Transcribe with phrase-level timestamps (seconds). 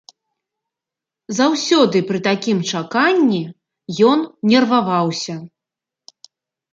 [1.39, 3.41] Заўсёды пры такім чаканні
[4.13, 4.19] ён
[4.53, 5.35] нерваваўся.